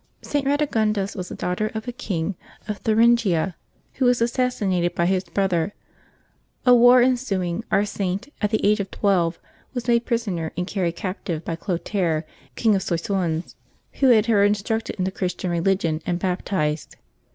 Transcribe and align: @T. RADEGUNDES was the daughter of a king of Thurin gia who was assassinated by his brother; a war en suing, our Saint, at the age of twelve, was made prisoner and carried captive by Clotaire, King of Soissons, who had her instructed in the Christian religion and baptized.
@T. 0.23 0.41
RADEGUNDES 0.47 1.15
was 1.15 1.29
the 1.29 1.35
daughter 1.35 1.67
of 1.75 1.87
a 1.87 1.91
king 1.91 2.33
of 2.67 2.79
Thurin 2.79 3.15
gia 3.15 3.55
who 3.97 4.05
was 4.05 4.19
assassinated 4.19 4.95
by 4.95 5.05
his 5.05 5.23
brother; 5.25 5.73
a 6.65 6.73
war 6.73 7.03
en 7.03 7.15
suing, 7.17 7.63
our 7.69 7.85
Saint, 7.85 8.27
at 8.41 8.49
the 8.49 8.65
age 8.65 8.79
of 8.79 8.89
twelve, 8.89 9.37
was 9.75 9.87
made 9.87 10.07
prisoner 10.07 10.51
and 10.57 10.65
carried 10.65 10.95
captive 10.95 11.45
by 11.45 11.55
Clotaire, 11.55 12.25
King 12.55 12.73
of 12.73 12.81
Soissons, 12.81 13.55
who 13.99 14.07
had 14.09 14.25
her 14.25 14.43
instructed 14.43 14.95
in 14.95 15.03
the 15.03 15.11
Christian 15.11 15.51
religion 15.51 16.01
and 16.03 16.17
baptized. 16.17 16.95